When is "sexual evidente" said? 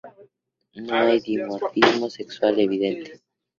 2.09-3.21